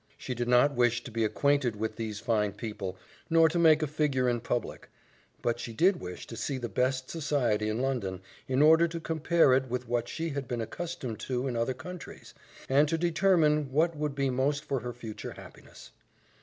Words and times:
She 0.17 0.33
did 0.33 0.47
not 0.47 0.73
wish 0.73 1.03
to 1.03 1.11
be 1.11 1.23
acquainted 1.23 1.75
with 1.75 1.95
these 1.95 2.19
fine 2.19 2.53
people, 2.53 2.97
nor 3.29 3.47
to 3.49 3.59
make 3.59 3.83
a 3.83 3.87
figure 3.87 4.27
in 4.27 4.41
public; 4.41 4.89
but 5.43 5.59
she 5.59 5.73
did 5.73 5.97
wish 5.99 6.25
to 6.25 6.35
see 6.35 6.57
the 6.57 6.67
best 6.67 7.11
society 7.11 7.69
in 7.69 7.83
London, 7.83 8.19
in 8.47 8.63
order 8.63 8.87
to 8.87 8.99
compare 8.99 9.53
it 9.53 9.69
with 9.69 9.87
what 9.87 10.09
she 10.09 10.29
had 10.29 10.47
been 10.47 10.59
accustomed 10.59 11.19
to 11.19 11.45
in 11.47 11.55
other 11.55 11.75
countries, 11.75 12.33
and 12.67 12.89
to 12.89 12.97
determine 12.97 13.71
what 13.71 13.95
would 13.95 14.15
be 14.15 14.31
most 14.31 14.65
for 14.65 14.79
her 14.79 14.91
future 14.91 15.33
happiness. 15.33 15.91